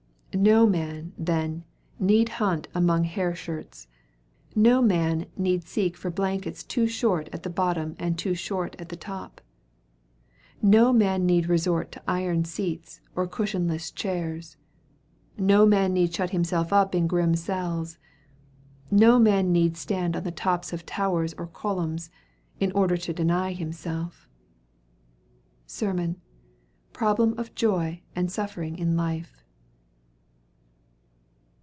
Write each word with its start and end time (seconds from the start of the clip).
No 0.33 0.65
man, 0.65 1.11
then, 1.17 1.65
need 1.99 2.29
hunt 2.29 2.69
among 2.73 3.03
hair 3.03 3.35
shirts; 3.35 3.89
no 4.55 4.81
man 4.81 5.25
need 5.35 5.65
seek 5.67 5.97
for 5.97 6.09
blankets 6.09 6.63
too 6.63 6.87
short 6.87 7.27
at 7.33 7.43
the 7.43 7.49
bottom 7.49 7.97
and 7.99 8.17
too 8.17 8.33
short 8.33 8.77
at 8.79 8.87
the 8.87 8.95
top; 8.95 9.41
no 10.61 10.93
man 10.93 11.25
need 11.25 11.49
resort 11.49 11.91
to 11.91 12.03
iron 12.07 12.45
seats 12.45 13.01
or 13.13 13.27
cushionless 13.27 13.91
chairs; 13.93 14.55
no 15.37 15.65
man 15.65 15.91
need 15.91 16.13
shut 16.13 16.29
himself 16.29 16.71
up 16.71 16.95
in 16.95 17.07
grim 17.07 17.35
cells; 17.35 17.97
no 18.89 19.19
man 19.19 19.51
need 19.51 19.75
stand 19.75 20.15
on 20.15 20.23
the 20.23 20.31
tops 20.31 20.71
of 20.71 20.85
towers 20.85 21.33
or 21.37 21.45
columns, 21.45 22.09
in 22.57 22.71
order 22.71 22.95
to 22.95 23.11
deny 23.11 23.51
himself. 23.51 24.29
SERMON 25.67 26.15
'Problem 26.93 27.37
of 27.37 27.53
Joy 27.53 28.01
and 28.15 28.31
Suffering 28.31 28.77
in 28.77 28.95
Life.' 28.95 29.35